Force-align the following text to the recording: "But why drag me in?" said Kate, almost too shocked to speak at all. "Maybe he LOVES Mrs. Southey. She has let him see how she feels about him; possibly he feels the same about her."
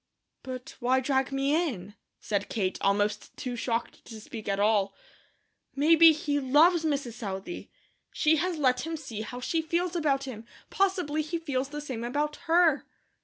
"But 0.41 0.77
why 0.79 0.99
drag 0.99 1.31
me 1.31 1.53
in?" 1.53 1.93
said 2.19 2.49
Kate, 2.49 2.79
almost 2.81 3.37
too 3.37 3.55
shocked 3.55 4.03
to 4.05 4.19
speak 4.19 4.49
at 4.49 4.59
all. 4.59 4.95
"Maybe 5.75 6.11
he 6.11 6.39
LOVES 6.39 6.83
Mrs. 6.83 7.13
Southey. 7.13 7.69
She 8.11 8.37
has 8.37 8.57
let 8.57 8.79
him 8.83 8.97
see 8.97 9.21
how 9.21 9.39
she 9.39 9.61
feels 9.61 9.95
about 9.95 10.23
him; 10.23 10.43
possibly 10.71 11.21
he 11.21 11.37
feels 11.37 11.69
the 11.69 11.81
same 11.81 12.03
about 12.03 12.37
her." 12.47 12.87